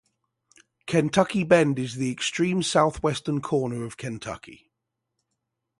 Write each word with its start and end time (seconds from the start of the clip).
Kentucky 0.87 1.43
Bend 1.43 1.77
is 1.77 1.93
the 1.97 2.11
extreme 2.11 2.63
southwestern 2.63 3.39
corner 3.39 3.83
of 3.83 3.97
Kentucky. 3.97 4.71